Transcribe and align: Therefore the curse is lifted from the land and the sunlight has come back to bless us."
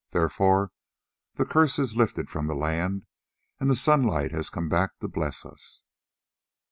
Therefore 0.09 0.71
the 1.35 1.45
curse 1.45 1.77
is 1.77 1.95
lifted 1.95 2.27
from 2.27 2.47
the 2.47 2.55
land 2.55 3.05
and 3.59 3.69
the 3.69 3.75
sunlight 3.75 4.31
has 4.31 4.49
come 4.49 4.67
back 4.67 4.97
to 4.97 5.07
bless 5.07 5.45
us." 5.45 5.83